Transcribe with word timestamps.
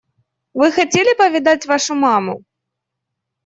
Вы 0.55 0.71
хотели 0.71 1.13
повидать 1.13 1.67
вашу 1.67 1.93
маму? 1.93 2.43